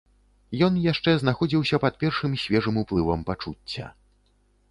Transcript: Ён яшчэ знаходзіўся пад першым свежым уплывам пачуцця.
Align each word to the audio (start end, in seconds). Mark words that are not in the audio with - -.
Ён 0.67 0.79
яшчэ 0.91 1.11
знаходзіўся 1.23 1.79
пад 1.83 1.99
першым 2.03 2.31
свежым 2.43 2.79
уплывам 2.85 3.19
пачуцця. 3.31 3.85